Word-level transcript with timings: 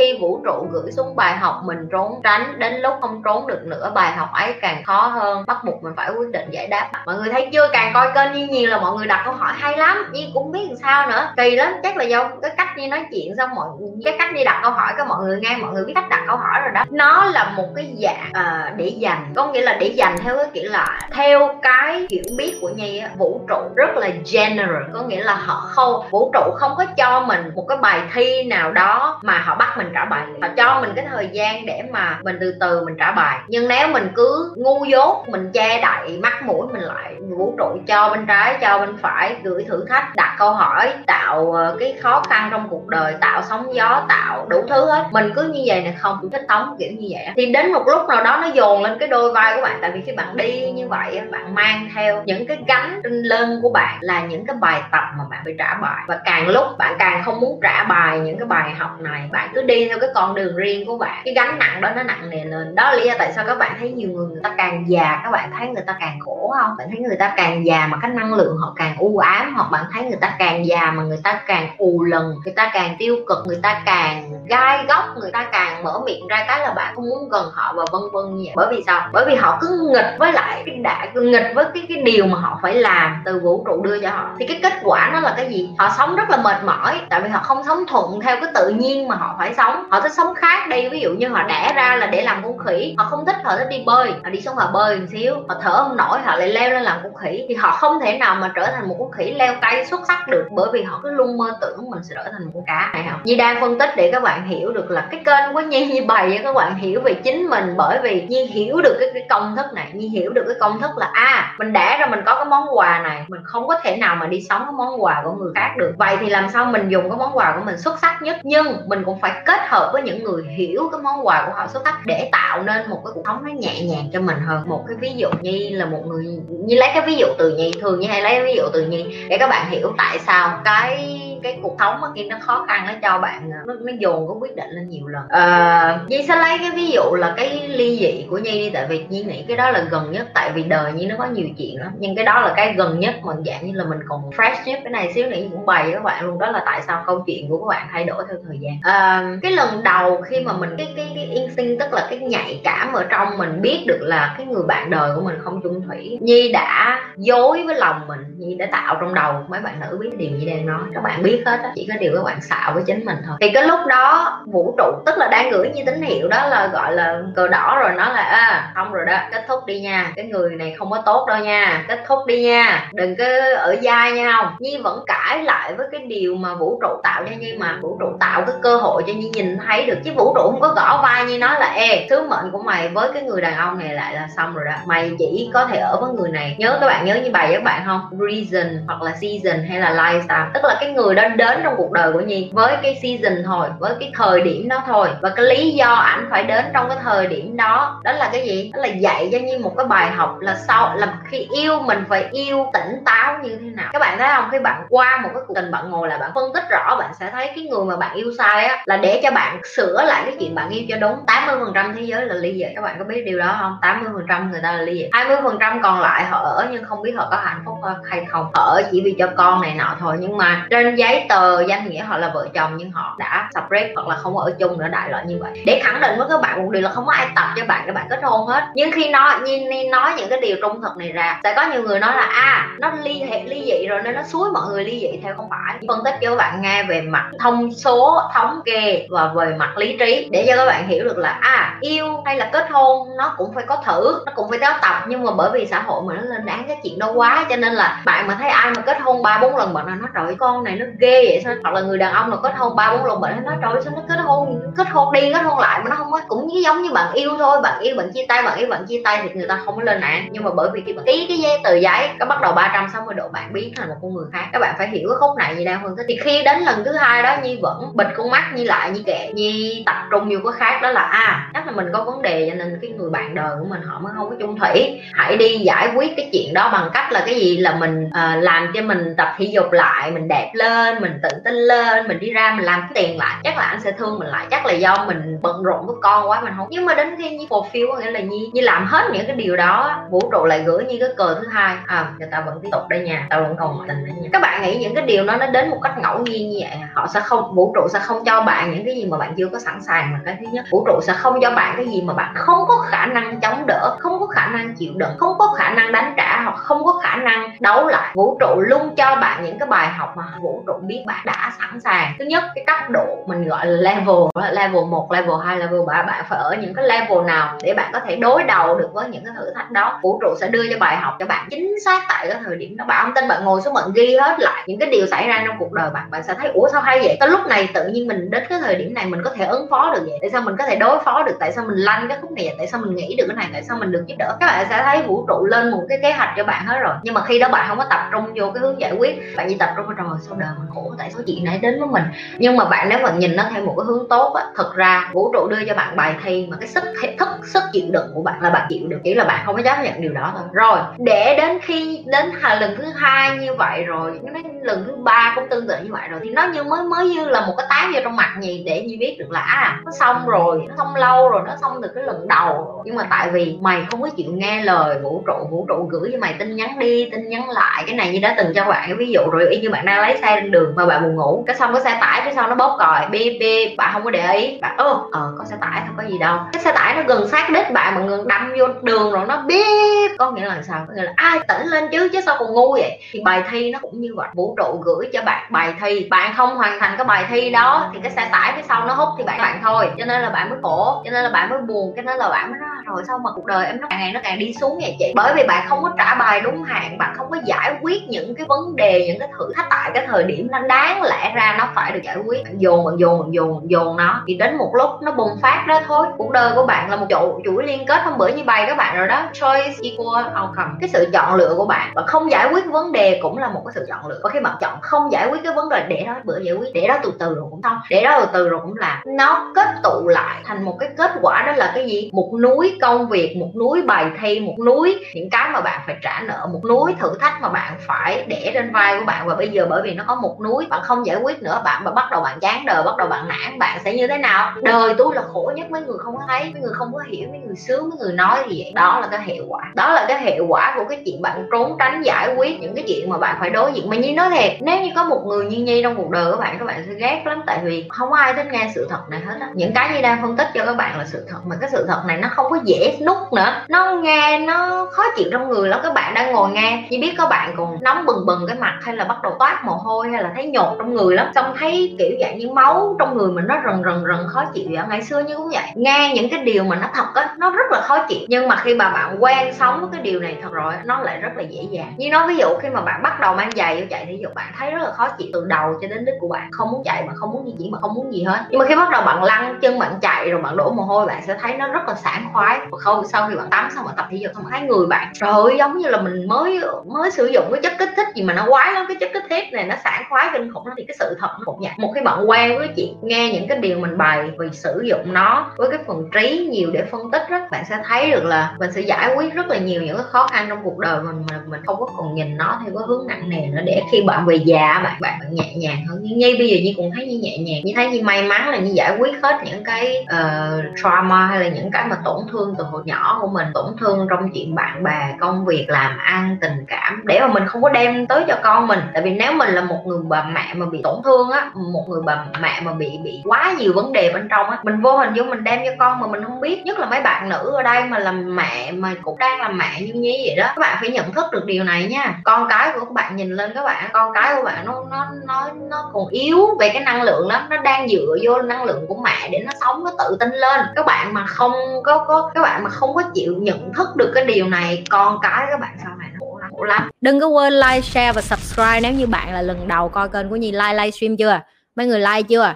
khi 0.00 0.18
vũ 0.20 0.40
trụ 0.44 0.66
gửi 0.72 0.92
xuống 0.92 1.16
bài 1.16 1.36
học 1.36 1.60
mình 1.64 1.88
trốn 1.92 2.20
tránh 2.24 2.58
đến 2.58 2.80
lúc 2.80 2.94
không 3.00 3.22
trốn 3.24 3.46
được 3.46 3.60
nữa 3.64 3.92
bài 3.94 4.12
học 4.12 4.28
ấy 4.32 4.54
càng 4.60 4.84
khó 4.84 5.06
hơn. 5.06 5.44
Bắt 5.46 5.64
buộc 5.64 5.82
mình 5.82 5.92
phải 5.96 6.10
quyết 6.10 6.30
định 6.32 6.50
giải 6.50 6.66
đáp. 6.66 6.90
Mọi 7.06 7.14
người 7.14 7.28
thấy 7.32 7.48
chưa? 7.52 7.68
Càng 7.72 7.92
coi 7.94 8.12
kênh 8.14 8.32
như 8.32 8.46
nhiều 8.46 8.70
là 8.70 8.78
mọi 8.78 8.96
người 8.96 9.06
đặt 9.06 9.22
câu 9.24 9.34
hỏi 9.34 9.52
hay 9.58 9.76
lắm. 9.76 10.10
Nhưng 10.12 10.30
cũng 10.34 10.52
biết 10.52 10.66
làm 10.68 10.76
sao 10.82 11.06
nữa. 11.10 11.28
Kỳ 11.36 11.56
lắm. 11.56 11.72
Chắc 11.82 11.96
là 11.96 12.04
do 12.04 12.30
cái 12.42 12.50
cách 12.56 12.68
như 12.76 12.88
nói 12.88 13.04
chuyện 13.10 13.34
xong 13.36 13.50
mọi 13.54 13.68
cái 14.04 14.14
cách 14.18 14.32
đi 14.34 14.44
đặt 14.44 14.60
câu 14.62 14.72
hỏi 14.72 14.92
các 14.96 15.06
mọi 15.06 15.24
người 15.24 15.40
nghe 15.40 15.56
mọi 15.56 15.72
người 15.72 15.84
biết 15.84 15.92
cách 15.94 16.08
đặt 16.10 16.24
câu 16.26 16.36
hỏi 16.36 16.60
rồi 16.62 16.70
đó. 16.74 16.84
Nó 16.90 17.24
là 17.24 17.52
một 17.56 17.68
cái 17.76 17.92
dạng 17.98 18.30
uh, 18.30 18.76
để 18.76 18.86
dành. 18.86 19.32
Có 19.36 19.46
nghĩa 19.46 19.62
là 19.62 19.76
để 19.80 19.86
dành 19.86 20.16
theo 20.24 20.36
cái 20.36 20.46
kiểu 20.52 20.70
là 20.70 21.00
theo 21.12 21.54
cái 21.62 22.06
hiểu 22.10 22.24
biết 22.36 22.58
của 22.60 22.68
nhi 22.68 23.02
vũ 23.16 23.40
trụ 23.48 23.60
rất 23.76 23.96
là 23.96 24.08
general. 24.32 24.82
Có 24.94 25.02
nghĩa 25.02 25.24
là 25.24 25.34
họ 25.34 25.60
không 25.68 26.08
vũ 26.10 26.30
trụ 26.34 26.52
không 26.56 26.72
có 26.76 26.84
cho 26.96 27.20
mình 27.20 27.52
một 27.54 27.66
cái 27.68 27.78
bài 27.78 28.00
thi 28.14 28.42
nào 28.42 28.72
đó 28.72 29.18
mà 29.22 29.38
họ 29.38 29.54
bắt 29.54 29.78
mình 29.78 29.89
trả 29.94 30.04
bài 30.04 30.22
họ 30.42 30.48
cho 30.56 30.80
mình 30.80 30.90
cái 30.96 31.06
thời 31.10 31.28
gian 31.32 31.66
để 31.66 31.82
mà 31.90 32.18
mình 32.22 32.36
từ 32.40 32.54
từ 32.60 32.84
mình 32.84 32.96
trả 32.98 33.12
bài. 33.12 33.38
Nhưng 33.48 33.68
nếu 33.68 33.88
mình 33.88 34.08
cứ 34.14 34.54
ngu 34.56 34.84
dốt, 34.84 35.24
mình 35.28 35.50
che 35.52 35.82
đậy 35.82 36.18
mắt 36.22 36.42
mũi 36.42 36.66
mình 36.72 36.82
lại 36.82 37.14
vũ 37.28 37.54
trụ 37.58 37.78
cho 37.86 38.08
bên 38.08 38.26
trái, 38.26 38.58
cho 38.60 38.78
bên 38.78 38.96
phải, 38.96 39.36
gửi 39.42 39.64
thử 39.68 39.84
thách, 39.88 40.16
đặt 40.16 40.36
câu 40.38 40.52
hỏi, 40.52 40.92
tạo 41.06 41.52
ờ, 41.52 41.76
cái 41.80 41.96
khó 42.02 42.22
khăn 42.28 42.48
trong 42.50 42.66
cuộc 42.70 42.86
đời, 42.88 43.14
tạo 43.20 43.42
sóng 43.48 43.74
gió, 43.74 44.02
tạo 44.08 44.46
đủ 44.48 44.62
thứ 44.68 44.90
hết. 44.90 45.04
Mình 45.10 45.32
cứ 45.36 45.42
như 45.42 45.62
vậy 45.66 45.82
này 45.82 45.94
không 45.98 46.30
thích 46.32 46.44
tống 46.48 46.76
kiểu 46.78 46.90
như 46.98 47.08
vậy 47.10 47.26
thì 47.36 47.46
đến 47.46 47.72
một 47.72 47.84
lúc 47.86 48.08
nào 48.08 48.24
đó 48.24 48.38
nó 48.42 48.48
dồn 48.48 48.82
lên 48.82 48.98
cái 48.98 49.08
đôi 49.08 49.32
vai 49.32 49.56
của 49.56 49.62
bạn. 49.62 49.78
Tại 49.80 49.90
vì 49.94 50.00
khi 50.00 50.12
bạn 50.12 50.36
đi 50.36 50.70
như 50.70 50.88
vậy 50.88 51.20
bạn 51.30 51.54
mang 51.54 51.88
theo 51.94 52.22
những 52.26 52.46
cái 52.46 52.58
gánh 52.66 53.00
trên 53.04 53.22
lưng 53.22 53.58
của 53.62 53.70
bạn 53.70 53.98
là 54.00 54.20
những 54.20 54.46
cái 54.46 54.56
bài 54.60 54.82
tập 54.92 55.04
mà 55.18 55.24
bạn 55.30 55.40
phải 55.44 55.54
trả 55.58 55.74
bài. 55.74 56.04
Và 56.06 56.20
càng 56.24 56.48
lúc 56.48 56.64
bạn 56.78 56.94
càng 56.98 57.22
không 57.24 57.40
muốn 57.40 57.60
trả 57.62 57.84
bài 57.84 58.20
những 58.20 58.38
cái 58.38 58.46
bài 58.46 58.70
học 58.78 59.00
này, 59.00 59.28
bạn 59.32 59.50
cứ 59.54 59.62
đi 59.70 59.88
theo 59.88 59.98
cái 60.00 60.10
con 60.14 60.34
đường 60.34 60.56
riêng 60.56 60.86
của 60.86 60.98
bạn. 60.98 61.22
Cái 61.24 61.34
gánh 61.34 61.58
nặng 61.58 61.80
đó 61.80 61.90
nó 61.96 62.02
nặng 62.02 62.30
nề 62.30 62.44
lên. 62.44 62.74
Đó 62.74 62.90
là 62.90 62.96
lý 62.96 63.06
do 63.06 63.14
tại 63.18 63.32
sao 63.32 63.44
các 63.46 63.58
bạn 63.58 63.76
thấy 63.80 63.92
nhiều 63.92 64.10
người 64.10 64.26
người 64.26 64.40
ta 64.42 64.54
càng 64.56 64.84
già, 64.88 65.20
các 65.24 65.30
bạn 65.30 65.50
thấy 65.58 65.68
người 65.68 65.82
ta 65.86 65.96
càng 66.00 66.18
khổ 66.20 66.54
không? 66.60 66.76
Bạn 66.78 66.88
thấy 66.90 67.00
người 67.00 67.16
ta 67.16 67.34
càng 67.36 67.66
già 67.66 67.86
mà 67.86 67.98
cái 68.02 68.10
năng 68.10 68.34
lượng 68.34 68.56
họ 68.56 68.72
càng 68.76 68.96
u 68.98 69.18
ám, 69.18 69.54
hoặc 69.54 69.70
bạn 69.70 69.84
thấy 69.92 70.04
người 70.04 70.18
ta 70.20 70.36
càng 70.38 70.66
già 70.66 70.90
mà 70.90 71.02
người 71.02 71.20
ta 71.24 71.40
càng 71.46 71.68
ù 71.78 72.02
lần 72.02 72.34
người 72.44 72.54
ta 72.56 72.70
càng 72.74 72.96
tiêu 72.98 73.16
cực, 73.26 73.38
người 73.46 73.58
ta 73.62 73.82
càng 73.86 74.39
gai 74.50 74.84
góc, 74.88 75.04
người 75.16 75.30
ta 75.32 75.48
càng 75.52 75.82
mở 75.82 76.00
miệng 76.06 76.26
ra 76.28 76.44
cái 76.48 76.60
là 76.60 76.72
bạn 76.72 76.94
không 76.96 77.08
muốn 77.08 77.28
gần 77.28 77.50
họ 77.54 77.72
và 77.76 77.84
vân 77.92 78.02
vân 78.12 78.36
như 78.36 78.44
vậy 78.46 78.54
bởi 78.56 78.66
vì 78.70 78.82
sao? 78.86 79.08
Bởi 79.12 79.24
vì 79.26 79.34
họ 79.34 79.58
cứ 79.60 79.90
nghịch 79.94 80.18
với 80.18 80.32
lại 80.32 80.62
cái 80.66 80.76
đã 80.76 81.06
nghịch 81.14 81.52
với 81.54 81.64
cái 81.74 81.86
cái 81.88 82.02
điều 82.02 82.26
mà 82.26 82.38
họ 82.38 82.58
phải 82.62 82.74
làm 82.74 83.22
từ 83.24 83.38
vũ 83.38 83.64
trụ 83.66 83.82
đưa 83.82 84.00
cho 84.00 84.10
họ. 84.10 84.30
Thì 84.38 84.46
cái 84.46 84.60
kết 84.62 84.72
quả 84.82 85.10
nó 85.12 85.20
là 85.20 85.34
cái 85.36 85.48
gì? 85.48 85.70
Họ 85.78 85.90
sống 85.98 86.16
rất 86.16 86.30
là 86.30 86.36
mệt 86.36 86.56
mỏi, 86.64 87.00
tại 87.10 87.20
vì 87.20 87.28
họ 87.28 87.40
không 87.42 87.62
sống 87.66 87.84
thuận 87.86 88.20
theo 88.20 88.36
cái 88.40 88.50
tự 88.54 88.68
nhiên 88.68 89.08
mà 89.08 89.16
họ 89.16 89.34
phải 89.38 89.54
sống. 89.54 89.84
Họ 89.90 90.00
thích 90.00 90.12
sống 90.12 90.34
khác 90.34 90.68
đi, 90.68 90.88
ví 90.88 91.00
dụ 91.00 91.10
như 91.10 91.28
họ 91.28 91.42
đẻ 91.42 91.72
ra 91.76 91.96
là 91.96 92.06
để 92.06 92.22
làm 92.22 92.42
con 92.44 92.58
khỉ 92.58 92.94
họ 92.98 93.04
không 93.04 93.26
thích, 93.26 93.36
họ 93.44 93.56
thích 93.56 93.68
đi 93.70 93.82
bơi. 93.86 94.12
Họ 94.24 94.30
đi 94.30 94.40
xuống 94.40 94.56
họ 94.56 94.70
bơi 94.72 94.96
một 94.96 95.06
xíu, 95.12 95.34
họ 95.48 95.54
thở 95.62 95.84
không 95.84 95.96
nổi, 95.96 96.18
họ 96.24 96.36
lại 96.36 96.48
leo 96.48 96.70
lên 96.70 96.82
làm 96.82 96.98
con 97.02 97.14
khỉ 97.14 97.44
thì 97.48 97.54
họ 97.54 97.70
không 97.70 98.00
thể 98.00 98.18
nào 98.18 98.34
mà 98.34 98.52
trở 98.54 98.66
thành 98.66 98.88
một 98.88 98.96
con 98.98 99.10
khỉ 99.12 99.34
leo 99.34 99.54
cây 99.62 99.86
xuất 99.86 100.00
sắc 100.08 100.28
được, 100.28 100.44
bởi 100.50 100.68
vì 100.72 100.82
họ 100.82 101.00
cứ 101.02 101.10
luôn 101.10 101.38
mơ 101.38 101.52
tưởng 101.60 101.90
mình 101.90 102.02
sẽ 102.02 102.14
trở 102.14 102.30
thành 102.32 102.44
một 102.44 102.50
con 102.54 102.64
cá. 102.66 102.90
Này 102.92 103.06
không? 103.10 103.20
Như 103.24 103.34
đang 103.38 103.60
phân 103.60 103.78
tích 103.78 103.90
để 103.96 104.10
các 104.12 104.22
bạn 104.22 104.39
hiểu 104.46 104.72
được 104.72 104.90
là 104.90 105.08
cái 105.10 105.20
kênh 105.24 105.54
của 105.54 105.60
Nhi 105.60 105.86
như 105.86 106.04
bày 106.06 106.30
cho 106.36 106.42
các 106.42 106.54
bạn 106.54 106.74
hiểu 106.74 107.00
về 107.00 107.14
chính 107.14 107.46
mình 107.46 107.74
bởi 107.76 107.98
vì 108.02 108.26
Nhi 108.28 108.44
hiểu 108.44 108.80
được 108.82 108.96
cái, 109.00 109.08
cái 109.14 109.26
công 109.28 109.56
thức 109.56 109.66
này 109.74 109.90
Nhi 109.92 110.08
hiểu 110.08 110.32
được 110.32 110.44
cái 110.46 110.56
công 110.60 110.80
thức 110.80 110.90
là 110.96 111.10
à 111.12 111.54
mình 111.58 111.72
đẻ 111.72 111.96
ra 112.00 112.06
mình 112.06 112.20
có 112.26 112.34
cái 112.34 112.44
món 112.44 112.78
quà 112.78 113.00
này 113.02 113.24
mình 113.28 113.40
không 113.44 113.68
có 113.68 113.78
thể 113.82 113.96
nào 113.96 114.16
mà 114.16 114.26
đi 114.26 114.40
sống 114.40 114.62
cái 114.64 114.72
món 114.72 115.02
quà 115.02 115.20
của 115.24 115.32
người 115.32 115.52
khác 115.54 115.74
được. 115.78 115.92
Vậy 115.98 116.16
thì 116.20 116.28
làm 116.28 116.48
sao 116.52 116.64
mình 116.64 116.88
dùng 116.88 117.10
cái 117.10 117.18
món 117.18 117.36
quà 117.36 117.54
của 117.56 117.64
mình 117.64 117.78
xuất 117.78 117.98
sắc 117.98 118.22
nhất? 118.22 118.36
Nhưng 118.42 118.66
mình 118.86 119.02
cũng 119.04 119.20
phải 119.20 119.32
kết 119.46 119.60
hợp 119.68 119.90
với 119.92 120.02
những 120.02 120.24
người 120.24 120.44
hiểu 120.56 120.88
cái 120.92 121.00
món 121.00 121.26
quà 121.26 121.44
của 121.46 121.52
họ 121.52 121.66
xuất 121.66 121.82
sắc 121.84 121.98
để 122.06 122.28
tạo 122.32 122.62
nên 122.62 122.90
một 122.90 123.00
cái 123.04 123.12
cuộc 123.14 123.22
sống 123.24 123.44
nó 123.44 123.50
nhẹ 123.52 123.82
nhàng 123.82 124.10
cho 124.12 124.20
mình 124.20 124.38
hơn. 124.46 124.68
Một 124.68 124.84
cái 124.88 124.96
ví 125.00 125.10
dụ 125.16 125.28
Nhi 125.40 125.70
là 125.70 125.84
một 125.84 126.02
người 126.06 126.24
Nhi 126.48 126.74
lấy 126.74 126.90
cái 126.94 127.02
ví 127.06 127.14
dụ 127.14 127.26
từ 127.38 127.56
Nhi 127.56 127.72
thường 127.80 128.00
Nhi 128.00 128.06
hay 128.06 128.22
lấy 128.22 128.44
ví 128.44 128.54
dụ 128.56 128.62
từ 128.72 128.86
Nhi 128.86 129.26
để 129.28 129.38
các 129.38 129.50
bạn 129.50 129.70
hiểu 129.70 129.92
tại 129.98 130.18
sao 130.18 130.60
cái 130.64 131.20
cái 131.42 131.58
cuộc 131.62 131.76
sống 131.78 132.00
khi 132.14 132.28
nó 132.28 132.36
khó 132.40 132.64
khăn 132.68 132.86
nó 132.86 132.92
cho 133.02 133.18
bạn 133.18 133.50
nó, 133.66 133.74
nó 133.80 133.92
dồn 133.98 134.28
cái 134.28 134.36
quyết 134.40 134.56
định 134.56 134.70
lên 134.70 134.88
nhiều 134.88 135.06
lần. 135.06 135.22
À, 135.28 135.98
Nhi 136.08 136.24
sẽ 136.28 136.36
lấy 136.36 136.58
cái 136.58 136.70
ví 136.76 136.90
dụ 136.90 137.02
là 137.14 137.34
cái 137.36 137.68
ly 137.68 137.98
dị 137.98 138.26
của 138.30 138.38
Nhi 138.38 138.50
đi 138.50 138.70
tại 138.70 138.86
vì 138.88 139.06
Nhi 139.08 139.22
nghĩ 139.22 139.44
cái 139.48 139.56
đó 139.56 139.70
là 139.70 139.80
gần 139.90 140.12
nhất 140.12 140.26
tại 140.34 140.50
vì 140.54 140.62
đời 140.62 140.92
Nhi 140.92 141.06
nó 141.06 141.14
có 141.18 141.26
nhiều 141.26 141.48
chuyện 141.58 141.80
lắm. 141.80 141.92
Nhưng 141.98 142.16
cái 142.16 142.24
đó 142.24 142.40
là 142.40 142.52
cái 142.56 142.74
gần 142.74 143.00
nhất 143.00 143.14
mà 143.24 143.32
dạng 143.46 143.66
như 143.66 143.72
là 143.74 143.84
mình 143.84 143.98
còn 144.08 144.30
fresh 144.30 144.64
nhất. 144.66 144.80
Cái 144.84 144.90
này 144.90 145.12
xíu 145.12 145.26
nữa 145.26 145.36
cũng 145.50 145.66
bày 145.66 145.84
với 145.84 145.92
các 145.92 146.02
bạn 146.02 146.26
luôn 146.26 146.38
đó 146.38 146.50
là 146.50 146.62
tại 146.66 146.82
sao 146.86 147.02
câu 147.06 147.24
chuyện 147.26 147.48
của 147.48 147.58
các 147.58 147.66
bạn 147.68 147.88
thay 147.92 148.04
đổi 148.04 148.24
theo 148.28 148.38
thời 148.46 148.58
gian. 148.58 148.74
À, 148.82 149.30
cái 149.42 149.52
lần 149.52 149.82
đầu 149.82 150.22
khi 150.22 150.40
mà 150.40 150.52
mình 150.52 150.70
cái 150.78 150.92
cái 150.96 151.12
cái 151.14 151.24
instinct 151.24 151.80
tức 151.80 151.92
là 151.92 152.06
cái 152.10 152.18
nhạy 152.18 152.60
cảm 152.64 152.92
ở 152.92 153.06
trong 153.10 153.38
mình 153.38 153.62
biết 153.62 153.84
được 153.86 154.00
là 154.00 154.34
cái 154.38 154.46
người 154.46 154.62
bạn 154.66 154.90
đời 154.90 155.10
của 155.16 155.22
mình 155.22 155.38
không 155.44 155.60
chung 155.62 155.82
thủy 155.86 156.18
Nhi 156.20 156.52
đã 156.52 157.00
dối 157.16 157.62
với 157.66 157.76
lòng 157.76 158.00
mình. 158.08 158.20
Nhi 158.38 158.54
đã 158.54 158.66
tạo 158.72 158.96
trong 159.00 159.14
đầu 159.14 159.34
mấy 159.48 159.60
bạn 159.60 159.80
nữ 159.80 159.98
biết 160.00 160.10
điều 160.16 160.30
Nhi 160.30 160.46
đang 160.46 160.66
nói. 160.66 160.80
Các 160.94 161.02
bạn 161.02 161.22
biết 161.22 161.29
hết 161.46 161.58
á 161.62 161.72
chỉ 161.74 161.88
có 161.92 161.94
điều 162.00 162.12
các 162.16 162.22
bạn 162.24 162.40
xạo 162.40 162.72
với 162.74 162.82
chính 162.86 163.04
mình 163.04 163.16
thôi. 163.26 163.36
Thì 163.40 163.50
cái 163.54 163.64
lúc 163.64 163.80
đó 163.86 164.38
vũ 164.46 164.74
trụ 164.78 164.92
tức 165.06 165.18
là 165.18 165.28
đang 165.28 165.50
gửi 165.50 165.70
như 165.74 165.82
tín 165.86 166.02
hiệu 166.02 166.28
đó 166.28 166.46
là 166.46 166.66
gọi 166.66 166.92
là 166.92 167.18
cờ 167.36 167.48
đỏ 167.48 167.78
rồi 167.80 167.90
nó 167.96 168.12
là 168.12 168.22
à, 168.22 168.72
không 168.74 168.92
rồi 168.92 169.06
đó 169.06 169.18
kết 169.32 169.44
thúc 169.48 169.66
đi 169.66 169.80
nha. 169.80 170.12
Cái 170.16 170.24
người 170.24 170.50
này 170.50 170.74
không 170.78 170.90
có 170.90 171.02
tốt 171.06 171.26
đâu 171.28 171.38
nha. 171.44 171.84
Kết 171.88 172.00
thúc 172.06 172.18
đi 172.26 172.42
nha. 172.42 172.90
Đừng 172.92 173.16
có 173.16 173.24
ở 173.56 173.76
dai 173.82 174.12
nha 174.12 174.32
không. 174.36 174.54
Nhi 174.58 174.76
vẫn 174.76 175.04
cãi 175.06 175.42
lại 175.42 175.74
với 175.74 175.86
cái 175.92 176.00
điều 176.00 176.34
mà 176.34 176.54
vũ 176.54 176.78
trụ 176.82 177.00
tạo 177.02 177.22
cho 177.24 177.36
nhi 177.38 177.52
mà 177.58 177.78
vũ 177.82 177.96
trụ 178.00 178.06
tạo 178.20 178.42
cái 178.46 178.56
cơ 178.62 178.76
hội 178.76 179.02
cho 179.06 179.12
nhi 179.12 179.30
nhìn 179.34 179.58
thấy 179.66 179.86
được. 179.86 179.98
Chứ 180.04 180.12
vũ 180.16 180.34
trụ 180.34 180.42
không 180.42 180.60
có 180.60 180.68
gõ 180.68 181.00
vai 181.02 181.24
nhi 181.24 181.38
nói 181.38 181.54
là 181.60 181.66
ê 181.66 182.06
sứ 182.10 182.22
mệnh 182.22 182.50
của 182.52 182.62
mày 182.62 182.88
với 182.88 183.10
cái 183.14 183.22
người 183.22 183.40
đàn 183.40 183.56
ông 183.56 183.78
này 183.78 183.94
lại 183.94 184.14
là 184.14 184.28
xong 184.36 184.54
rồi 184.54 184.64
đó. 184.64 184.72
Mày 184.86 185.12
chỉ 185.18 185.50
có 185.54 185.66
thể 185.66 185.78
ở 185.78 185.96
với 186.00 186.12
người 186.12 186.30
này. 186.30 186.56
Nhớ 186.58 186.78
các 186.80 186.86
bạn 186.86 187.06
nhớ 187.06 187.14
như 187.14 187.30
bài 187.30 187.48
các 187.52 187.62
bạn 187.62 187.82
không? 187.86 188.00
Reason 188.10 188.86
hoặc 188.86 189.02
là 189.02 189.12
season 189.20 189.64
hay 189.68 189.80
là 189.80 189.90
lifestyle. 189.94 190.46
Tức 190.54 190.60
là 190.64 190.76
cái 190.80 190.92
người 190.92 191.14
đó 191.14 191.19
đến 191.28 191.60
trong 191.64 191.74
cuộc 191.76 191.92
đời 191.92 192.12
của 192.12 192.20
nhi. 192.20 192.50
Với 192.52 192.76
cái 192.82 193.00
season 193.02 193.42
thôi, 193.44 193.68
với 193.78 193.94
cái 194.00 194.12
thời 194.14 194.40
điểm 194.40 194.68
đó 194.68 194.82
thôi. 194.86 195.08
Và 195.20 195.30
cái 195.36 195.46
lý 195.46 195.70
do 195.70 195.92
ảnh 195.94 196.26
phải 196.30 196.42
đến 196.42 196.64
trong 196.74 196.88
cái 196.88 196.98
thời 197.02 197.26
điểm 197.26 197.56
đó 197.56 198.00
đó 198.04 198.12
là 198.12 198.28
cái 198.32 198.46
gì? 198.46 198.70
Đó 198.74 198.82
là 198.82 198.88
dạy 198.88 199.28
cho 199.32 199.38
nhi 199.38 199.58
một 199.58 199.74
cái 199.76 199.86
bài 199.86 200.10
học 200.10 200.36
là 200.40 200.54
sau, 200.68 200.96
là 200.96 201.14
khi 201.30 201.48
yêu 201.56 201.80
mình 201.80 202.04
phải 202.08 202.28
yêu 202.30 202.70
tỉnh 202.72 203.02
táo 203.04 203.38
như 203.42 203.56
thế 203.60 203.66
nào. 203.66 203.88
Các 203.92 203.98
bạn 203.98 204.18
thấy 204.18 204.28
không? 204.34 204.48
Khi 204.52 204.58
bạn 204.58 204.86
qua 204.88 205.20
một 205.22 205.28
cái 205.34 205.42
cuộc 205.46 205.54
tình, 205.54 205.70
bạn 205.70 205.90
ngồi 205.90 206.08
là 206.08 206.18
bạn 206.18 206.30
phân 206.34 206.52
tích 206.54 206.64
rõ, 206.70 206.96
bạn 206.98 207.10
sẽ 207.20 207.30
thấy 207.30 207.50
cái 207.56 207.64
người 207.64 207.84
mà 207.84 207.96
bạn 207.96 208.16
yêu 208.16 208.32
sai 208.38 208.64
á, 208.64 208.82
là 208.86 208.96
để 208.96 209.20
cho 209.22 209.30
bạn 209.30 209.60
sửa 209.76 210.02
lại 210.06 210.22
cái 210.24 210.34
chuyện 210.40 210.54
bạn 210.54 210.70
yêu 210.70 210.84
cho 210.88 210.96
đúng. 210.96 211.16
80 211.26 211.56
phần 211.64 211.72
trăm 211.74 211.94
thế 211.96 212.02
giới 212.02 212.26
là 212.26 212.34
ly 212.34 212.52
dị. 212.52 212.64
Các 212.74 212.82
bạn 212.82 212.96
có 212.98 213.04
biết 213.04 213.22
điều 213.26 213.38
đó 213.38 213.56
không? 213.60 213.78
80 213.82 214.10
phần 214.14 214.24
trăm 214.28 214.50
người 214.50 214.60
ta 214.62 214.72
là 214.72 214.82
ly 214.82 214.94
dị. 214.94 215.08
20 215.12 215.36
phần 215.44 215.56
trăm 215.60 215.82
còn 215.82 216.00
lại 216.00 216.24
họ 216.24 216.38
ở 216.38 216.68
nhưng 216.72 216.84
không 216.84 217.02
biết 217.02 217.12
họ 217.16 217.28
có 217.30 217.36
hạnh 217.36 217.62
phúc 217.66 217.76
hay 218.10 218.24
không. 218.28 218.50
Họ 218.54 218.62
ở 218.62 218.82
chỉ 218.90 219.02
vì 219.04 219.16
cho 219.18 219.28
con 219.36 219.62
này 219.62 219.74
nọ 219.74 219.96
thôi. 220.00 220.16
Nhưng 220.20 220.36
mà 220.36 220.66
trên 220.70 220.94
giá 220.94 221.09
giấy 221.10 221.26
tờ 221.28 221.60
danh 221.66 221.90
nghĩa 221.90 222.02
họ 222.02 222.18
là 222.18 222.30
vợ 222.34 222.48
chồng 222.54 222.76
nhưng 222.76 222.90
họ 222.90 223.16
đã 223.18 223.48
separate 223.54 223.92
hoặc 223.94 224.08
là 224.08 224.14
không 224.14 224.38
ở 224.38 224.52
chung 224.58 224.78
nữa, 224.78 224.88
đại 224.90 225.10
loại 225.10 225.24
như 225.26 225.38
vậy. 225.40 225.62
Để 225.66 225.80
khẳng 225.84 226.00
định 226.00 226.18
với 226.18 226.26
các 226.30 226.40
bạn 226.40 226.62
một 226.62 226.70
điều 226.70 226.82
là 226.82 226.90
không 226.90 227.06
có 227.06 227.12
ai 227.12 227.28
tập 227.36 227.46
cho 227.56 227.64
bạn 227.64 227.82
để 227.86 227.92
bạn 227.92 228.06
kết 228.10 228.20
hôn 228.22 228.46
hết. 228.46 228.64
Nhưng 228.74 228.92
khi 228.92 229.08
nói 229.08 229.32
nhìn 229.44 229.90
nói 229.90 230.12
những 230.16 230.28
cái 230.28 230.40
điều 230.40 230.56
trung 230.62 230.82
thực 230.82 230.96
này 230.96 231.12
ra, 231.12 231.40
sẽ 231.44 231.54
có 231.54 231.66
nhiều 231.72 231.82
người 231.82 232.00
nói 232.00 232.16
là 232.16 232.22
à 232.22 232.68
nó 232.78 232.92
ly 233.02 233.22
hệ, 233.30 233.42
ly 233.44 233.64
dị 233.66 233.86
rồi 233.86 234.02
nên 234.02 234.14
nó 234.14 234.22
suối 234.22 234.50
mọi 234.52 234.62
người 234.68 234.84
ly 234.84 235.00
dị 235.00 235.20
theo 235.22 235.34
không 235.36 235.48
phải. 235.50 235.78
Phân 235.88 236.04
tích 236.04 236.14
cho 236.20 236.30
các 236.30 236.36
bạn 236.36 236.62
nghe 236.62 236.82
về 236.82 237.00
mặt 237.00 237.30
thông 237.40 237.72
số, 237.72 238.20
thống 238.34 238.60
kê 238.64 239.06
và 239.10 239.30
về 239.34 239.54
mặt 239.58 239.78
lý 239.78 239.96
trí 239.98 240.28
để 240.32 240.44
cho 240.48 240.56
các 240.56 240.66
bạn 240.66 240.88
hiểu 240.88 241.04
được 241.04 241.18
là 241.18 241.38
à 241.40 241.76
yêu 241.80 242.22
hay 242.26 242.36
là 242.36 242.50
kết 242.52 242.70
hôn 242.70 243.08
nó 243.16 243.34
cũng 243.36 243.54
phải 243.54 243.64
có 243.66 243.76
thử, 243.86 244.22
nó 244.26 244.32
cũng 244.34 244.50
phải 244.50 244.58
giáo 244.58 244.72
tập 244.82 245.04
nhưng 245.06 245.24
mà 245.24 245.32
bởi 245.36 245.50
vì 245.52 245.66
xã 245.66 245.82
hội 245.82 246.02
mà 246.06 246.14
nó 246.14 246.22
lên 246.22 246.46
án 246.46 246.64
cái 246.68 246.76
chuyện 246.82 246.98
đó 246.98 247.12
quá 247.14 247.46
cho 247.50 247.56
nên 247.56 247.72
là 247.72 248.02
bạn 248.04 248.28
mà 248.28 248.36
thấy 248.40 248.48
ai 248.48 248.70
mà 248.76 248.82
kết 248.82 249.00
hôn 249.00 249.22
ba 249.22 249.38
bốn 249.42 249.56
lần 249.56 249.74
bạn 249.74 249.86
là 249.86 249.94
nó 249.94 250.08
trời 250.14 250.34
con 250.38 250.64
này 250.64 250.76
nó 250.76 250.86
ghê 251.00 251.24
vậy 251.24 251.40
sao? 251.44 251.54
Hoặc 251.62 251.74
là 251.74 251.80
người 251.80 251.98
đàn 251.98 252.12
ông 252.12 252.30
là 252.30 252.36
kết 252.42 252.52
hôn 252.56 252.76
ba 252.76 252.96
bốn 252.96 253.04
lần 253.04 253.20
bạn 253.20 253.44
nói 253.44 253.56
trời 253.62 253.82
sao 253.84 253.92
nó 253.96 254.02
kết 254.08 254.22
hôn 254.22 254.60
kết 254.76 254.86
hôn 254.90 255.12
đi 255.12 255.32
kết 255.32 255.42
hôn 255.42 255.58
lại 255.58 255.80
mà 255.84 255.90
nó 255.90 255.96
không 255.96 256.12
có 256.12 256.20
cũng 256.28 256.48
như 256.48 256.60
giống 256.60 256.82
như 256.82 256.92
bạn 256.92 257.12
yêu 257.12 257.30
thôi 257.38 257.60
bạn 257.62 257.80
yêu 257.80 257.96
bạn 257.96 258.12
chia 258.12 258.24
tay 258.28 258.42
bạn 258.42 258.58
yêu 258.58 258.68
bạn 258.68 258.86
chia 258.86 259.00
tay 259.04 259.20
thì 259.22 259.28
người 259.34 259.48
ta 259.48 259.60
không 259.64 259.76
có 259.76 259.82
lên 259.82 260.00
án. 260.00 260.28
Nhưng 260.30 260.44
mà 260.44 260.50
bởi 260.56 260.70
vì 260.74 260.82
khi 260.86 260.92
bạn 260.92 261.04
ký 261.06 261.26
cái 261.28 261.38
giấy 261.38 261.58
tờ 261.64 261.74
giấy 261.74 262.08
có 262.20 262.26
bắt 262.26 262.40
đầu 262.40 262.52
360 262.52 263.14
độ 263.14 263.28
bạn 263.28 263.52
biến 263.52 263.72
thành 263.76 263.88
một 263.88 263.94
con 264.02 264.14
người 264.14 264.26
khác. 264.32 264.46
Các 264.52 264.58
bạn 264.58 264.74
phải 264.78 264.88
hiểu 264.88 265.08
cái 265.08 265.16
khúc 265.20 265.36
này 265.38 265.56
gì 265.56 265.64
đang 265.64 265.82
hơn 265.82 265.94
thế 265.98 266.04
thì 266.08 266.18
khi 266.22 266.42
đến 266.44 266.60
lần 266.60 266.84
thứ 266.84 266.92
hai 266.92 267.22
đó 267.22 267.36
nhi 267.42 267.58
vẫn 267.62 267.92
bịt 267.94 268.06
con 268.16 268.30
mắt 268.30 268.50
như 268.54 268.64
lại 268.64 268.90
như 268.90 269.02
kệ 269.06 269.30
nhi 269.34 269.82
tập 269.86 269.96
trung 270.10 270.28
nhiều 270.28 270.40
cái 270.44 270.52
khác 270.56 270.82
đó 270.82 270.90
là 270.90 271.02
à 271.02 271.50
chắc 271.54 271.66
là 271.66 271.72
mình 271.72 271.86
có 271.92 272.04
vấn 272.04 272.22
đề 272.22 272.50
cho 272.50 272.54
nên 272.54 272.78
cái 272.82 272.90
người 272.90 273.10
bạn 273.10 273.34
đời 273.34 273.56
của 273.60 273.66
mình 273.70 273.82
họ 273.82 273.98
mới 273.98 274.12
không 274.16 274.30
có 274.30 274.36
chung 274.40 274.58
thủy. 274.58 275.00
Hãy 275.12 275.36
đi 275.36 275.58
giải 275.58 275.88
quyết 275.96 276.10
cái 276.16 276.30
chuyện 276.32 276.54
đó 276.54 276.70
bằng 276.72 276.90
cách 276.94 277.12
là 277.12 277.22
cái 277.26 277.34
gì? 277.34 277.56
Là 277.56 277.74
mình 277.74 278.04
uh, 278.04 278.42
làm 278.42 278.72
cho 278.74 278.82
mình 278.82 279.14
tập 279.16 279.28
thể 279.38 279.44
dục 279.44 279.72
lại 279.72 280.10
mình 280.10 280.28
đẹp 280.28 280.50
lên 280.54 280.89
lên 280.90 281.02
mình 281.02 281.20
tự 281.22 281.28
tin 281.44 281.54
lên 281.54 282.08
mình 282.08 282.18
đi 282.20 282.30
ra 282.30 282.54
mình 282.56 282.64
làm 282.64 282.82
tiền 282.94 283.18
lại 283.18 283.40
chắc 283.44 283.56
là 283.56 283.64
anh 283.64 283.80
sẽ 283.80 283.92
thương 283.92 284.18
mình 284.18 284.28
lại 284.28 284.46
chắc 284.50 284.66
là 284.66 284.72
do 284.72 285.04
mình 285.06 285.38
bận 285.42 285.62
rộn 285.62 285.86
với 285.86 285.96
con 286.02 286.28
quá 286.28 286.40
mình 286.40 286.52
không 286.56 286.66
nhưng 286.70 286.84
mà 286.84 286.94
đến 286.94 287.14
khi 287.18 287.36
như 287.36 287.46
fulfill 287.46 287.92
có 287.92 287.98
nghĩa 287.98 288.10
là 288.10 288.20
nhi 288.20 288.50
như 288.52 288.62
làm 288.62 288.86
hết 288.86 289.10
những 289.12 289.26
cái 289.26 289.36
điều 289.36 289.56
đó 289.56 290.04
vũ 290.10 290.20
trụ 290.32 290.44
lại 290.44 290.62
gửi 290.66 290.84
như 290.84 290.96
cái 291.00 291.08
cờ 291.16 291.34
thứ 291.34 291.48
hai. 291.48 291.76
À 291.86 292.06
người 292.18 292.28
ta 292.32 292.40
vẫn 292.40 292.60
tiếp 292.62 292.68
tục 292.72 292.82
đây 292.88 293.00
nhà, 293.00 293.26
tao 293.30 293.42
vẫn 293.42 293.56
còn 293.58 293.84
tình 293.88 294.04
đấy 294.04 294.14
nha. 294.20 294.28
Các 294.32 294.42
bạn 294.42 294.62
nghĩ 294.62 294.76
những 294.76 294.94
cái 294.94 295.04
điều 295.04 295.24
đó 295.24 295.36
nó 295.36 295.46
đến 295.46 295.70
một 295.70 295.78
cách 295.82 295.98
ngẫu 295.98 296.18
nhiên 296.18 296.50
như 296.50 296.58
vậy 296.60 296.78
họ 296.94 297.06
sẽ 297.14 297.20
không 297.20 297.54
vũ 297.54 297.72
trụ 297.74 297.88
sẽ 297.92 297.98
không 297.98 298.24
cho 298.24 298.40
bạn 298.40 298.74
những 298.74 298.84
cái 298.84 298.94
gì 298.94 299.04
mà 299.04 299.18
bạn 299.18 299.34
chưa 299.36 299.48
có 299.52 299.58
sẵn 299.58 299.82
sàng 299.82 300.12
là 300.12 300.18
cái 300.24 300.36
thứ 300.40 300.46
nhất. 300.52 300.64
Vũ 300.70 300.84
trụ 300.86 301.00
sẽ 301.02 301.12
không 301.12 301.40
cho 301.42 301.50
bạn 301.50 301.74
cái 301.76 301.86
gì 301.86 302.02
mà 302.02 302.14
bạn 302.14 302.34
không 302.34 302.64
có 302.68 302.76
khả 302.86 303.06
năng 303.06 303.40
chống 303.40 303.64
đỡ 303.66 303.96
không 303.98 304.20
có 304.20 304.26
khả 304.26 304.46
năng 304.46 304.74
chịu 304.74 304.92
đựng 304.96 305.10
không 305.18 305.38
có 305.38 305.54
khả 305.56 305.70
năng 305.70 305.92
đánh 305.92 306.14
trả 306.16 306.42
hoặc 306.42 306.56
không 306.56 306.84
có 306.84 307.00
khả 307.02 307.16
năng 307.16 307.50
đấu 307.60 307.86
lại. 307.86 308.12
Vũ 308.14 308.36
trụ 308.40 308.60
luôn 308.60 308.94
cho 308.96 309.16
bạn 309.16 309.44
những 309.44 309.58
cái 309.58 309.68
bài 309.68 309.88
học 309.88 310.12
mà 310.16 310.24
vũ 310.42 310.62
trụ 310.66 310.69
biết 310.82 311.02
bạn 311.06 311.20
đã 311.24 311.52
sẵn 311.58 311.80
sàng. 311.80 312.12
Thứ 312.18 312.24
nhất 312.24 312.44
cái 312.54 312.64
cấp 312.66 312.90
độ 312.90 313.06
mình 313.26 313.48
gọi 313.48 313.66
là 313.66 313.90
level 313.90 314.16
level 314.52 314.84
1, 314.90 315.12
level 315.12 315.34
2, 315.44 315.58
level 315.58 315.80
3 315.86 316.02
bạn 316.02 316.24
phải 316.28 316.38
ở 316.38 316.56
những 316.60 316.74
cái 316.74 316.84
level 316.88 317.26
nào 317.26 317.58
để 317.62 317.74
bạn 317.74 317.90
có 317.92 318.00
thể 318.00 318.16
đối 318.16 318.44
đầu 318.44 318.78
được 318.78 318.88
với 318.92 319.08
những 319.08 319.24
cái 319.24 319.34
thử 319.36 319.52
thách 319.54 319.70
đó. 319.70 319.98
Vũ 320.02 320.18
trụ 320.20 320.34
sẽ 320.40 320.48
đưa 320.48 320.62
cho 320.70 320.78
bài 320.80 320.96
học 320.96 321.16
cho 321.18 321.26
bạn 321.26 321.46
chính 321.50 321.74
xác 321.84 322.02
tại 322.08 322.26
cái 322.28 322.40
thời 322.44 322.56
điểm 322.56 322.76
đó. 322.76 322.84
Bạn 322.84 323.04
không 323.04 323.14
tin 323.14 323.28
bạn 323.28 323.44
ngồi 323.44 323.60
xuống 323.60 323.74
bạn 323.74 323.84
ghi 323.94 324.16
hết 324.16 324.40
lại 324.40 324.64
những 324.66 324.78
cái 324.78 324.90
điều 324.90 325.06
xảy 325.06 325.28
ra 325.28 325.44
trong 325.46 325.56
cuộc 325.58 325.72
đời 325.72 325.90
bạn 325.90 326.10
bạn 326.10 326.22
sẽ 326.22 326.34
thấy 326.34 326.50
ủa 326.54 326.68
sao 326.72 326.80
hay 326.80 327.00
vậy? 327.02 327.16
Tới 327.20 327.28
lúc 327.28 327.46
này 327.46 327.68
tự 327.74 327.88
nhiên 327.88 328.08
mình 328.08 328.30
đến 328.30 328.42
cái 328.48 328.58
thời 328.62 328.74
điểm 328.74 328.94
này 328.94 329.06
mình 329.06 329.22
có 329.24 329.30
thể 329.30 329.44
ứng 329.44 329.66
phó 329.70 329.92
được 329.94 330.02
vậy. 330.06 330.18
Tại 330.20 330.30
sao 330.30 330.42
mình 330.42 330.56
có 330.56 330.66
thể 330.66 330.76
đối 330.76 330.98
phó 331.04 331.22
được? 331.22 331.36
Tại 331.40 331.52
sao 331.52 331.64
mình 331.64 331.76
lanh 331.76 332.08
cái 332.08 332.18
khúc 332.20 332.32
này 332.32 332.44
vậy? 332.44 332.54
Tại 332.58 332.66
sao 332.66 332.80
mình 332.80 332.96
nghĩ 332.96 333.16
được 333.18 333.24
cái 333.28 333.36
này? 333.36 333.46
Tại 333.52 333.62
sao 333.62 333.76
mình 333.76 333.92
được 333.92 334.04
giúp 334.06 334.14
đỡ? 334.18 334.36
Các 334.40 334.46
bạn 334.46 334.66
sẽ 334.70 334.82
thấy 334.84 335.02
vũ 335.02 335.24
trụ 335.28 335.44
lên 335.44 335.70
một 335.70 335.82
cái 335.88 335.98
kế 336.02 336.12
hoạch 336.12 336.30
cho 336.36 336.44
bạn 336.44 336.66
hết 336.66 336.78
rồi. 336.78 336.94
Nhưng 337.02 337.14
mà 337.14 337.24
khi 337.24 337.38
đó 337.38 337.48
bạn 337.48 337.68
không 337.68 337.78
có 337.78 337.84
tập 337.90 338.00
trung 338.12 338.32
vô 338.34 338.50
cái 338.54 338.60
hướng 338.60 338.80
giải 338.80 338.92
quyết 338.98 339.36
bạn 339.36 339.46
chỉ 339.48 339.56
tập 339.58 339.68
trung 339.76 339.86
vào 339.86 339.94
trời 339.98 340.18
sau 340.28 340.36
đời 340.38 340.50
mình 340.60 340.70
khổ 340.74 340.94
tại 340.98 341.10
sao 341.10 341.22
chuyện 341.26 341.44
này 341.44 341.58
đến 341.58 341.80
với 341.80 341.88
mình. 341.88 342.02
Nhưng 342.38 342.56
mà 342.56 342.64
bạn 342.64 342.88
nếu 342.88 342.98
mà 343.02 343.10
nhìn 343.10 343.36
nó 343.36 343.44
theo 343.54 343.64
một 343.64 343.74
cái 343.76 343.84
hướng 343.86 344.08
tốt 344.08 344.32
á, 344.34 344.44
thật 344.56 344.72
ra 344.74 345.10
vũ 345.12 345.32
trụ 345.32 345.48
đưa 345.48 345.64
cho 345.68 345.74
bạn 345.74 345.96
bài 345.96 346.14
thi 346.24 346.46
mà 346.50 346.56
cái 346.60 346.68
sức 346.68 346.84
thức, 347.18 347.28
sức 347.52 347.62
chịu 347.72 347.84
đựng 347.90 348.10
của 348.14 348.22
bạn 348.22 348.42
là 348.42 348.50
bạn 348.50 348.66
chịu 348.68 348.88
được 348.88 348.98
chỉ 349.04 349.14
là 349.14 349.24
bạn 349.24 349.42
không 349.46 349.56
có 349.56 349.62
chấp 349.62 349.76
nhận 349.84 350.00
điều 350.00 350.12
đó 350.12 350.32
thôi. 350.34 350.42
Rồi, 350.52 350.78
để 350.98 351.34
đến 351.36 351.58
khi 351.62 352.04
đến 352.06 352.30
lần 352.60 352.76
thứ 352.76 352.84
hai 352.96 353.38
như 353.38 353.54
vậy 353.54 353.84
rồi 353.84 354.20
lần 354.62 354.84
thứ 354.86 354.96
ba 354.96 355.32
cũng 355.34 355.48
tương 355.50 355.68
tự 355.68 355.74
như 355.82 355.92
vậy 355.92 356.08
rồi, 356.10 356.20
thì 356.24 356.30
nó 356.30 356.46
như 356.46 356.62
mới 356.62 356.84
mới 356.84 357.08
như 357.08 357.28
là 357.28 357.46
một 357.46 357.54
cái 357.56 357.66
tái 357.70 357.88
vô 357.94 358.00
trong 358.04 358.16
mặt 358.16 358.34
gì 358.40 358.62
để 358.66 358.82
như 358.82 358.96
biết 359.00 359.16
được 359.18 359.30
là 359.30 359.40
à 359.40 359.80
nó 359.84 359.92
xong 360.00 360.26
rồi, 360.26 360.62
nó 360.68 360.74
xong 360.76 360.96
lâu 360.96 361.28
rồi, 361.28 361.42
nó 361.46 361.56
xong 361.60 361.80
được 361.80 361.92
cái 361.94 362.04
lần 362.04 362.28
đầu. 362.28 362.82
Nhưng 362.84 362.96
mà 362.96 363.06
tại 363.10 363.30
vì 363.32 363.58
mày 363.60 363.86
không 363.90 364.02
có 364.02 364.08
chịu 364.16 364.30
nghe 364.32 364.62
lời 364.62 364.98
vũ 365.02 365.22
trụ 365.26 365.32
vũ 365.50 365.64
trụ 365.68 365.88
gửi 365.90 366.10
cho 366.12 366.18
mày 366.18 366.34
tin 366.38 366.56
nhắn 366.56 366.78
đi, 366.78 367.08
tin 367.12 367.28
nhắn 367.28 367.50
lại, 367.50 367.84
cái 367.86 367.96
này 367.96 368.12
như 368.12 368.18
đã 368.22 368.34
từng 368.38 368.52
cho 368.54 368.64
bạn, 368.64 368.82
cái 368.86 368.94
ví 368.94 369.12
dụ 369.12 369.20
rồi, 369.32 369.48
y 369.50 369.60
như 369.60 369.70
bạn 369.70 369.86
đang 369.86 370.00
lấy 370.00 370.18
xe 370.22 370.40
đường 370.50 370.72
mà 370.76 370.86
bạn 370.86 371.02
buồn 371.02 371.16
ngủ, 371.16 371.44
cái 371.46 371.56
xong 371.56 371.72
cái 371.72 371.82
xe 371.82 371.98
tải 372.00 372.22
phía 372.24 372.32
sau 372.34 372.48
nó 372.48 372.54
bóp 372.54 372.76
còi 372.78 373.06
bi 373.10 373.36
bi 373.40 373.74
bạn 373.76 373.90
không 373.92 374.04
có 374.04 374.10
để 374.10 374.32
ý. 374.32 374.58
Bạn, 374.60 374.76
ơ 374.76 374.98
ờ 375.12 375.32
có 375.38 375.44
xe 375.44 375.56
tải, 375.60 375.82
không 375.86 375.96
có 375.96 376.02
gì 376.02 376.18
đâu. 376.18 376.38
Cái 376.52 376.62
xe 376.62 376.72
tải 376.72 376.94
nó 376.94 377.02
gần 377.06 377.28
sát 377.28 377.50
đích 377.50 377.72
bạn 377.72 377.94
mà 377.94 378.00
ngừng 378.00 378.28
đâm 378.28 378.52
vô 378.58 378.66
đường 378.82 379.12
rồi 379.12 379.26
nó 379.26 379.36
biết 379.46 380.10
có 380.18 380.30
nghĩa 380.30 380.44
là 380.44 380.62
sao? 380.62 380.84
Có 380.88 380.94
nghĩa 380.94 381.02
là, 381.02 381.12
ai 381.16 381.38
tỉnh 381.48 381.66
lên 381.66 381.84
chứ 381.92 382.08
chứ 382.12 382.20
sao 382.20 382.36
còn 382.38 382.52
ngu 382.52 382.72
vậy? 382.72 382.98
Thì 383.12 383.20
bài 383.24 383.42
thi 383.50 383.70
nó 383.72 383.78
cũng 383.82 384.00
như 384.00 384.08
vậy, 384.16 384.28
vũ 384.34 384.54
trụ 384.56 384.82
gửi 384.84 385.10
cho 385.12 385.22
bạn 385.22 385.46
bài 385.50 385.74
thi. 385.80 386.06
Bạn 386.10 386.34
không 386.36 386.56
hoàn 386.56 386.80
thành 386.80 386.94
cái 386.96 387.04
bài 387.04 387.24
thi 387.30 387.50
đó 387.50 387.90
thì 387.94 388.00
cái 388.02 388.10
xe 388.10 388.28
tải 388.32 388.52
phía 388.56 388.62
sau 388.68 388.86
nó 388.86 388.94
hút 388.94 389.08
thì 389.18 389.24
bạn 389.24 389.38
bạn 389.38 389.60
thôi. 389.62 389.90
Cho 389.98 390.04
nên 390.04 390.22
là 390.22 390.30
bạn 390.30 390.50
mới 390.50 390.58
khổ, 390.62 391.02
cho 391.04 391.10
nên 391.10 391.24
là 391.24 391.30
bạn 391.30 391.50
mới 391.50 391.58
buồn, 391.58 391.92
cho 391.96 392.02
nên 392.02 392.16
là 392.16 392.28
bạn 392.28 392.50
mới 392.50 392.60
nói 392.60 392.69
rồi 392.86 393.02
sau 393.06 393.18
mà 393.18 393.30
cuộc 393.34 393.46
đời 393.46 393.66
em 393.66 393.80
nó 393.80 393.86
càng 393.90 394.00
ngày 394.00 394.12
nó 394.12 394.20
càng 394.22 394.38
đi 394.38 394.54
xuống 394.60 394.78
vậy 394.80 394.96
chị? 394.98 395.12
Bởi 395.16 395.32
vì 395.36 395.42
bạn 395.48 395.66
không 395.68 395.82
có 395.82 395.90
trả 395.98 396.14
bài 396.14 396.40
đúng 396.40 396.62
hạn, 396.62 396.98
bạn 396.98 397.14
không 397.16 397.30
có 397.30 397.36
giải 397.44 397.74
quyết 397.82 398.08
những 398.08 398.34
cái 398.34 398.46
vấn 398.48 398.76
đề, 398.76 399.06
những 399.06 399.18
cái 399.18 399.28
thử 399.38 399.52
thách 399.56 399.66
tại 399.70 399.90
cái 399.94 400.06
thời 400.06 400.24
điểm 400.24 400.48
nó 400.50 400.58
đáng 400.58 401.02
lẽ 401.02 401.32
ra 401.34 401.56
nó 401.58 401.68
phải 401.74 401.92
được 401.92 402.00
giải 402.02 402.16
quyết. 402.26 402.44
Bạn 402.44 402.58
dồn 402.58 402.84
bạn 402.84 402.94
dồn 402.98 403.20
bạn 403.20 403.32
dồn 403.34 403.60
bạn 403.60 403.70
dồn 403.70 403.96
nó. 403.96 404.22
Thì 404.26 404.34
đến 404.34 404.56
một 404.56 404.70
lúc 404.74 404.90
nó 405.02 405.12
bùng 405.12 405.40
phát 405.42 405.64
đó 405.68 405.80
thôi. 405.86 406.06
Cuộc 406.18 406.30
đời 406.30 406.52
của 406.54 406.66
bạn 406.66 406.90
là 406.90 406.96
một 406.96 407.06
chuỗi 407.08 407.42
chuỗi 407.44 407.64
liên 407.64 407.86
kết. 407.86 408.02
Hôm 408.04 408.18
bữa 408.18 408.28
như 408.28 408.44
bài 408.44 408.64
các 408.66 408.76
bạn 408.76 408.96
rồi 408.96 409.08
đó. 409.08 409.22
Choice 409.32 409.74
equal 409.82 410.24
outcome. 410.42 410.70
Cái 410.80 410.88
sự 410.92 411.08
chọn 411.12 411.34
lựa 411.34 411.54
của 411.56 411.66
bạn. 411.66 411.92
Và 411.94 412.02
không 412.06 412.30
giải 412.30 412.48
quyết 412.52 412.66
vấn 412.66 412.92
đề 412.92 413.20
cũng 413.22 413.38
là 413.38 413.48
một 413.48 413.62
cái 413.66 413.72
sự 413.74 413.86
chọn 413.88 414.06
lựa. 414.06 414.20
Và 414.22 414.30
khi 414.30 414.40
bạn 414.40 414.56
chọn 414.60 414.80
không 414.80 415.12
giải 415.12 415.28
quyết 415.30 415.42
cái 415.44 415.52
vấn 415.52 415.68
đề, 415.68 415.86
để 415.88 416.04
đó, 416.06 416.14
bữa 416.24 416.38
giải 416.38 416.54
quyết. 416.54 416.68
Để 416.74 416.86
đó 416.88 416.96
từ 417.02 417.12
từ 417.18 417.34
rồi 417.34 417.46
cũng 417.50 417.60
xong. 417.62 417.78
Để 417.90 418.02
đó 418.04 418.20
từ 418.20 418.26
từ 418.32 418.48
rồi 418.48 418.60
cũng 418.62 418.76
làm 418.76 418.98
nó 419.06 419.52
kết 419.54 419.68
tụ 419.82 420.08
lại 420.08 420.40
thành 420.44 420.64
một 420.64 420.76
cái 420.80 420.88
kết 420.96 421.10
quả. 421.22 421.42
Đó 421.46 421.52
là 421.52 421.72
cái 421.74 421.86
gì? 421.86 422.10
Một 422.12 422.30
núi 422.42 422.69
công 422.80 423.08
việc, 423.08 423.36
một 423.36 423.50
núi 423.58 423.82
bài 423.82 424.06
thi, 424.20 424.40
một 424.40 424.56
núi 424.66 425.04
những 425.14 425.30
cái 425.30 425.50
mà 425.52 425.60
bạn 425.60 425.80
phải 425.86 425.96
trả 426.02 426.20
nợ, 426.20 426.48
một 426.52 426.60
núi 426.68 426.94
thử 427.00 427.18
thách 427.20 427.42
mà 427.42 427.48
bạn 427.48 427.72
phải 427.80 428.24
để 428.28 428.50
trên 428.54 428.72
vai 428.72 428.98
của 428.98 429.04
bạn. 429.04 429.28
Và 429.28 429.34
bây 429.34 429.48
giờ 429.48 429.66
bởi 429.70 429.82
vì 429.82 429.94
nó 429.94 430.04
có 430.06 430.14
một 430.14 430.40
núi 430.40 430.66
bạn 430.70 430.80
không 430.82 431.06
giải 431.06 431.16
quyết 431.22 431.42
nữa, 431.42 431.62
bạn 431.64 431.84
mà 431.84 431.90
bắt 431.90 432.04
đầu 432.10 432.20
bạn 432.20 432.40
chán 432.40 432.66
đời, 432.66 432.82
bắt 432.82 432.96
đầu 432.96 433.08
bạn 433.08 433.28
nản, 433.28 433.58
bạn 433.58 433.78
sẽ 433.84 433.94
như 433.94 434.06
thế 434.06 434.18
nào? 434.18 434.52
Đời 434.62 434.94
tôi 434.98 435.14
là 435.14 435.22
khổ 435.22 435.52
nhất, 435.54 435.70
mấy 435.70 435.82
người 435.82 435.98
không 435.98 436.16
có 436.16 436.22
thấy, 436.28 436.50
mấy 436.52 436.62
người 436.62 436.72
không 436.74 436.92
có 436.92 437.00
hiểu, 437.10 437.28
mấy 437.30 437.40
người 437.40 437.56
sướng, 437.56 437.90
mấy 437.90 437.98
người 437.98 438.12
nói 438.12 438.38
thì 438.48 438.62
vậy. 438.62 438.72
Đó 438.74 439.00
là 439.00 439.08
cái 439.10 439.20
hệ 439.26 439.38
quả. 439.48 439.60
Đó 439.74 439.92
là 439.92 440.04
cái 440.08 440.22
hệ 440.22 440.38
quả 440.48 440.74
của 440.76 440.84
cái 440.88 441.02
chuyện 441.06 441.22
bạn 441.22 441.48
trốn 441.52 441.76
tránh 441.78 442.02
giải 442.02 442.34
quyết 442.36 442.60
những 442.60 442.74
cái 442.74 442.84
chuyện 442.88 443.10
mà 443.10 443.18
bạn 443.18 443.36
phải 443.40 443.50
đối 443.50 443.72
diện. 443.72 443.90
Mà 443.90 443.96
như 443.96 444.12
nói 444.12 444.30
thiệt, 444.30 444.52
nếu 444.60 444.80
như 444.80 444.90
có 444.94 445.04
một 445.04 445.22
người 445.26 445.44
như 445.44 445.64
nhi 445.64 445.82
trong 445.82 445.96
cuộc 445.96 446.10
đời 446.10 446.32
của 446.32 446.40
bạn, 446.40 446.56
các 446.58 446.64
bạn 446.64 446.84
sẽ 446.86 446.94
ghét 446.94 447.22
lắm. 447.24 447.42
Tại 447.46 447.60
vì 447.64 447.86
không 447.88 448.12
ai 448.12 448.34
thích 448.34 448.46
nghe 448.50 448.70
sự 448.74 448.86
thật 448.90 449.00
này 449.10 449.20
hết 449.20 449.36
á. 449.40 449.48
Những 449.54 449.72
cái 449.74 449.94
như 449.94 450.02
đang 450.02 450.22
phân 450.22 450.36
tích 450.36 450.48
cho 450.54 450.64
các 450.66 450.76
bạn 450.76 450.98
là 450.98 451.04
sự 451.04 451.26
thật. 451.30 451.38
Mà 451.44 451.56
cái 451.60 451.70
sự 451.72 451.84
thật 451.88 452.02
này 452.06 452.16
nó 452.16 452.28
không 452.30 452.46
có 452.50 452.58
dễ 452.64 452.98
nút 453.06 453.32
nữa. 453.32 453.52
Nó 453.68 453.90
nghe, 453.90 454.38
nó 454.38 454.86
khó 454.92 455.02
chịu 455.16 455.28
trong 455.32 455.48
người 455.48 455.68
lắm. 455.68 455.80
Các 455.82 455.94
bạn 455.94 456.14
đang 456.14 456.32
ngồi 456.32 456.50
nghe, 456.50 456.84
chỉ 456.90 457.00
biết 457.00 457.14
các 457.18 457.28
bạn 457.28 457.54
còn 457.56 457.76
nóng 457.82 458.06
bừng 458.06 458.26
bừng 458.26 458.46
cái 458.46 458.56
mặt 458.58 458.78
hay 458.82 458.96
là 458.96 459.04
bắt 459.04 459.22
đầu 459.22 459.36
toát 459.38 459.60
mồ 459.64 459.72
hôi 459.72 460.08
hay 460.08 460.22
là 460.22 460.30
thấy 460.34 460.46
nhột 460.46 460.78
trong 460.78 460.94
người 460.94 461.14
lắm. 461.16 461.30
Xong 461.34 461.54
thấy 461.58 461.96
kiểu 461.98 462.10
dạng 462.20 462.38
như 462.38 462.50
máu 462.50 462.96
trong 462.98 463.18
người 463.18 463.28
mình 463.28 463.46
nó 463.46 463.56
rần 463.64 463.82
rần 463.84 464.04
rần 464.08 464.26
khó 464.28 464.44
chịu 464.54 464.64
vậy 464.70 464.84
ngày 464.88 465.02
xưa 465.02 465.20
như 465.20 465.36
cũng 465.36 465.48
vậy. 465.48 465.64
Nghe 465.74 466.12
những 466.14 466.30
cái 466.30 466.44
điều 466.44 466.64
mà 466.64 466.76
nó 466.76 466.86
thật 466.94 467.06
á, 467.14 467.34
nó 467.38 467.50
rất 467.50 467.70
là 467.70 467.80
khó 467.80 467.98
chịu. 468.08 468.18
Nhưng 468.28 468.48
mà 468.48 468.56
khi 468.56 468.74
mà 468.74 468.90
bạn 468.90 469.16
quen 469.24 469.54
sống 469.54 469.80
với 469.80 469.88
cái 469.92 470.00
điều 470.02 470.20
này 470.20 470.36
thật 470.42 470.52
rồi 470.52 470.74
nó 470.84 470.98
lại 470.98 471.20
rất 471.20 471.30
là 471.36 471.42
dễ 471.42 471.62
dàng. 471.70 471.92
Như 471.96 472.10
nói 472.10 472.28
ví 472.28 472.36
dụ 472.36 472.46
khi 472.62 472.68
mà 472.68 472.80
bạn 472.80 473.02
bắt 473.02 473.20
đầu 473.20 473.34
mang 473.34 473.50
giày 473.56 473.80
vô 473.80 473.86
chạy 473.90 474.06
thì 474.08 474.18
dụ 474.22 474.28
bạn 474.34 474.52
thấy 474.58 474.70
rất 474.70 474.82
là 474.82 474.90
khó 474.90 475.08
chịu 475.08 475.28
từ 475.32 475.44
đầu 475.48 475.72
cho 475.82 475.88
đến 475.88 476.04
đích 476.04 476.14
của 476.20 476.28
bạn. 476.28 476.48
Không 476.52 476.70
muốn 476.72 476.82
chạy 476.84 477.04
mà 477.06 477.12
không 477.16 477.32
muốn 477.32 477.46
di 477.46 477.52
chuyển 477.58 477.70
mà 477.70 477.78
không 477.80 477.94
muốn 477.94 478.12
gì 478.12 478.22
hết. 478.22 478.38
Nhưng 478.48 478.58
mà 478.58 478.64
khi 478.68 478.74
bắt 478.74 478.90
đầu 478.90 479.02
bạn 479.02 479.24
lăn 479.24 479.58
chân, 479.62 479.78
bạn 479.78 479.92
chạy 480.00 480.30
rồi 480.30 480.42
bạn 480.42 480.56
đổ 480.56 480.70
mồ 480.70 480.82
hôi, 480.82 481.06
bạn 481.06 481.22
sẽ 481.26 481.36
thấy 481.40 481.56
nó 481.56 481.68
rất 481.68 481.88
là 481.88 481.94
sảng 481.94 482.28
khoái 482.32 482.49
và 482.70 482.78
không 482.78 483.06
sau 483.06 483.28
khi 483.28 483.36
bạn 483.36 483.50
tắm 483.50 483.68
xong 483.74 483.84
bạn 483.84 483.94
tập 483.96 484.06
thể 484.10 484.16
dục 484.16 484.32
xong 484.34 484.44
thấy 484.50 484.60
người 484.60 484.86
bạn 484.86 485.12
trời 485.20 485.30
ơi 485.30 485.54
giống 485.58 485.78
như 485.78 485.88
là 485.88 486.00
mình 486.00 486.28
mới 486.28 486.60
mới 486.86 487.10
sử 487.10 487.26
dụng 487.26 487.44
cái 487.52 487.60
chất 487.62 487.72
kích 487.78 487.90
thích 487.96 488.06
gì 488.14 488.22
mà 488.22 488.32
nó 488.34 488.46
quái 488.48 488.72
lắm 488.72 488.84
cái 488.88 488.96
chất 489.00 489.10
kích 489.12 489.22
thích 489.30 489.44
này 489.52 489.64
nó 489.64 489.74
sảng 489.84 490.02
khoái 490.08 490.28
kinh 490.32 490.52
khủng 490.52 490.66
lắm. 490.66 490.74
Thì 490.78 490.84
cái 490.84 490.96
sự 490.98 491.16
thật 491.20 491.28
nó 491.38 491.44
cũng 491.44 491.58
vậy. 491.60 491.70
Một 491.78 491.92
khi 491.94 492.00
bạn 492.00 492.30
quen 492.30 492.58
với 492.58 492.68
chuyện 492.76 492.94
nghe 493.02 493.32
những 493.32 493.48
cái 493.48 493.58
điều 493.58 493.78
mình 493.78 493.98
bày 493.98 494.30
vì 494.38 494.46
sử 494.52 494.82
dụng 494.84 495.12
nó 495.12 495.50
với 495.56 495.70
cái 495.70 495.78
phần 495.86 496.10
trí 496.14 496.48
nhiều 496.50 496.70
để 496.72 496.84
phân 496.90 497.10
tích 497.10 497.22
đó 497.30 497.40
bạn 497.50 497.64
sẽ 497.68 497.76
thấy 497.88 498.10
được 498.10 498.24
là 498.24 498.54
mình 498.58 498.72
sẽ 498.72 498.80
giải 498.80 499.14
quyết 499.16 499.34
rất 499.34 499.48
là 499.48 499.58
nhiều 499.58 499.82
những 499.82 499.96
cái 499.96 500.06
khó 500.10 500.26
khăn 500.26 500.46
trong 500.48 500.58
cuộc 500.64 500.78
đời 500.78 501.02
mình 501.02 501.24
mà 501.30 501.40
mình 501.46 501.60
không 501.66 501.80
có 501.80 501.86
còn 501.96 502.14
nhìn 502.14 502.36
nó 502.36 502.60
theo 502.64 502.74
cái 502.78 502.84
hướng 502.86 503.06
nặng 503.06 503.28
nề 503.28 503.46
nữa. 503.46 503.60
Để 503.64 503.82
khi 503.92 504.02
bạn 504.02 504.26
về 504.26 504.36
già 504.36 504.80
bạn 504.84 504.96
bạn, 505.00 505.18
bạn 505.20 505.34
nhẹ 505.34 505.52
nhàng 505.56 505.86
hơn. 505.88 506.02
Như 506.02 506.16
nhi 506.16 506.38
bây 506.38 506.48
giờ 506.48 506.56
như 506.64 506.72
cũng 506.76 506.90
thấy 506.96 507.06
như 507.06 507.18
nhẹ 507.18 507.38
nhàng. 507.38 507.60
Như 507.64 507.72
thấy 507.76 507.90
như 507.90 508.02
may 508.02 508.22
mắn 508.22 508.48
là 508.50 508.58
như 508.58 508.70
giải 508.74 508.96
quyết 508.98 509.12
hết 509.22 509.40
những 509.44 509.64
cái 509.64 509.96
uh, 510.02 510.64
trauma 510.82 511.26
hay 511.26 511.40
là 511.40 511.48
những 511.48 511.70
cái 511.70 511.86
mà 511.88 511.96
tổn 512.04 512.20
thương 512.32 512.39
từ 512.58 512.64
hồi 512.64 512.82
nhỏ 512.84 513.18
của 513.20 513.28
mình, 513.28 513.46
tổn 513.54 513.76
thương 513.80 514.06
trong 514.10 514.30
chuyện 514.34 514.54
bạn 514.54 514.82
bè, 514.82 515.14
công 515.20 515.44
việc, 515.44 515.66
làm 515.68 515.98
ăn, 515.98 516.36
tình 516.40 516.64
cảm. 516.68 517.02
Để 517.04 517.20
mà 517.20 517.26
mình 517.26 517.46
không 517.46 517.62
có 517.62 517.68
đem 517.68 518.06
tới 518.06 518.24
cho 518.28 518.34
con 518.42 518.66
mình. 518.66 518.80
Tại 518.94 519.02
vì 519.02 519.10
nếu 519.10 519.32
mình 519.32 519.48
là 519.48 519.60
một 519.60 519.82
người 519.86 519.98
bà 520.08 520.22
mẹ 520.22 520.54
mà 520.54 520.66
bị 520.66 520.80
tổn 520.82 521.02
thương 521.04 521.30
á, 521.30 521.50
một 521.54 521.84
người 521.88 522.02
bà 522.04 522.24
mẹ 522.40 522.60
mà 522.64 522.72
bị 522.72 522.98
bị 523.04 523.22
quá 523.24 523.54
nhiều 523.58 523.72
vấn 523.74 523.92
đề 523.92 524.12
bên 524.12 524.28
trong 524.30 524.50
á, 524.50 524.58
mình 524.62 524.80
vô 524.80 524.98
hình 524.98 525.10
vô 525.16 525.24
mình 525.24 525.44
đem 525.44 525.60
cho 525.64 525.72
con 525.78 526.00
mà 526.00 526.06
mình 526.06 526.24
không 526.24 526.40
biết. 526.40 526.62
Nhất 526.64 526.78
là 526.78 526.86
mấy 526.86 527.00
bạn 527.00 527.28
nữ 527.28 527.52
ở 527.56 527.62
đây 527.62 527.84
mà 527.84 527.98
làm 527.98 528.36
mẹ, 528.36 528.72
mà 528.72 528.94
cũng 529.02 529.18
đang 529.18 529.40
làm 529.40 529.58
mẹ 529.58 529.80
như 529.80 529.94
như 529.94 530.12
vậy 530.26 530.34
đó. 530.36 530.44
Các 530.46 530.58
bạn 530.58 530.76
phải 530.80 530.90
nhận 530.90 531.12
thức 531.12 531.24
được 531.32 531.44
điều 531.44 531.64
này 531.64 531.84
nha. 531.84 532.18
Con 532.24 532.48
cái 532.48 532.70
của 532.74 532.80
các 532.80 532.92
bạn 532.92 533.16
nhìn 533.16 533.30
lên 533.30 533.52
các 533.54 533.64
bạn, 533.64 533.90
con 533.92 534.12
cái 534.14 534.36
của 534.36 534.42
bạn 534.42 534.66
nó 534.66 534.84
nó 534.90 535.06
nó 535.26 535.48
nó 535.70 535.90
còn 535.92 536.08
yếu 536.08 536.48
về 536.60 536.68
cái 536.68 536.82
năng 536.82 537.02
lượng 537.02 537.28
lắm. 537.28 537.46
Nó 537.50 537.56
đang 537.56 537.88
dựa 537.88 538.16
vô 538.22 538.42
năng 538.42 538.64
lượng 538.64 538.84
của 538.88 538.96
mẹ 539.04 539.28
để 539.30 539.42
nó 539.46 539.52
sống, 539.60 539.84
nó 539.84 539.90
tự 539.98 540.16
tin 540.20 540.30
lên. 540.30 540.60
Các 540.76 540.86
bạn 540.86 541.14
mà 541.14 541.24
không 541.26 541.52
có 541.84 542.04
có 542.08 542.29
các 542.34 542.42
bạn 542.42 542.64
mà 542.64 542.70
không 542.70 542.94
có 542.94 543.02
chịu 543.14 543.36
nhận 543.40 543.72
thức 543.74 543.88
được 543.96 544.12
cái 544.14 544.24
điều 544.24 544.48
này, 544.48 544.84
con 544.90 545.18
cái 545.22 545.46
các 545.50 545.60
bạn 545.60 545.76
sau 545.82 545.96
này 545.96 546.08
nó 546.12 546.18
khổ 546.20 546.38
lắm 546.42 546.50
khổ 546.56 546.64
lắm. 546.64 546.90
Đừng 547.00 547.20
có 547.20 547.26
quên 547.26 547.52
like, 547.52 547.80
share 547.80 548.12
và 548.12 548.22
subscribe 548.22 548.80
nếu 548.80 548.92
như 548.92 549.06
bạn 549.06 549.32
là 549.32 549.42
lần 549.42 549.68
đầu 549.68 549.88
coi 549.88 550.08
kênh 550.08 550.28
của 550.28 550.36
nhi. 550.36 550.52
Like, 550.52 550.74
livestream 550.74 551.16
chưa? 551.16 551.40
Mấy 551.76 551.86
người 551.86 552.00
like 552.00 552.22
chưa? 552.22 552.54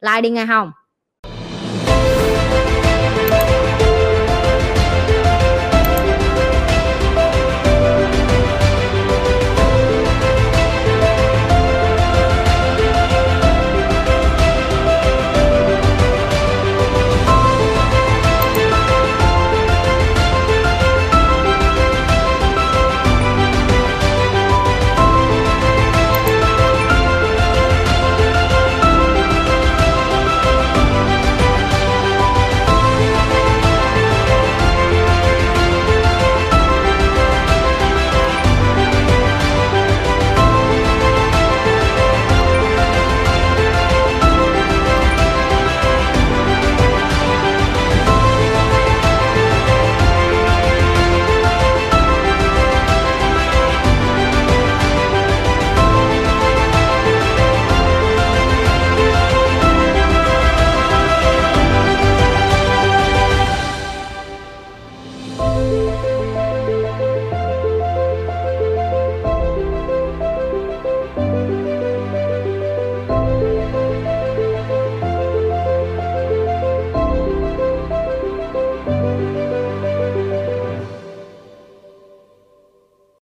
Like 0.00 0.20
đi 0.20 0.30
nghe 0.30 0.46
không? 0.46 0.72